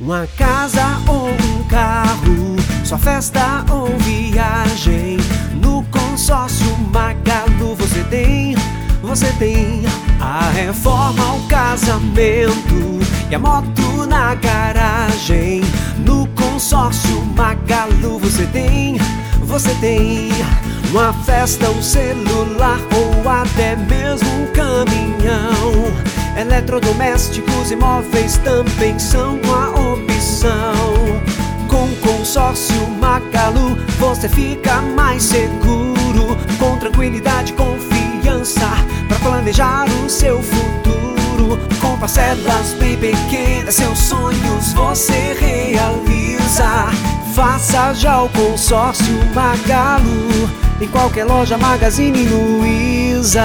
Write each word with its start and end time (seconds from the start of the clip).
Uma 0.00 0.26
casa 0.36 0.98
ou 1.06 1.28
um 1.28 1.64
carro, 1.68 2.56
sua 2.84 2.98
festa 2.98 3.64
ou 3.70 3.86
viagem. 3.98 5.18
No 5.54 5.84
consórcio 5.84 6.66
Magalu 6.92 7.76
você 7.76 8.02
tem, 8.04 8.56
você 9.02 9.30
tem 9.38 9.82
a 10.20 10.50
reforma, 10.50 11.34
o 11.34 11.46
casamento 11.46 13.00
e 13.30 13.34
a 13.34 13.38
moto 13.38 14.06
na 14.08 14.34
garagem. 14.34 15.60
No 16.04 16.26
consórcio 16.28 17.24
Magalu 17.36 18.18
você 18.18 18.46
tem, 18.46 18.96
você 19.42 19.74
tem 19.76 20.30
uma 20.90 21.12
festa, 21.12 21.70
um 21.70 21.82
celular 21.82 22.78
ou 22.94 23.28
até 23.28 23.76
mesmo 23.76 24.28
um 24.28 24.46
caminhão. 24.52 25.01
Eletrodomésticos 26.52 27.70
e 27.70 27.76
móveis 27.76 28.36
também 28.36 28.98
são 28.98 29.40
uma 29.40 29.70
opção. 29.70 30.74
Com 31.66 31.88
consórcio 32.06 32.76
Magalu 33.00 33.78
você 33.98 34.28
fica 34.28 34.82
mais 34.82 35.22
seguro, 35.22 36.36
com 36.58 36.76
tranquilidade 36.76 37.52
e 37.52 37.56
confiança 37.56 38.68
para 39.08 39.18
planejar 39.20 39.86
o 40.04 40.10
seu 40.10 40.42
futuro. 40.42 41.58
Com 41.80 41.96
parcelas 41.98 42.74
bem 42.78 42.98
pequenas, 42.98 43.74
seus 43.74 43.98
sonhos 43.98 44.74
você 44.74 45.34
realiza. 45.40 46.90
Faça 47.34 47.94
já 47.94 48.20
o 48.20 48.28
consórcio 48.28 49.24
Magalu 49.34 50.50
em 50.82 50.88
qualquer 50.88 51.24
loja 51.24 51.56
Magazine 51.56 52.26
Luiza. 52.26 53.42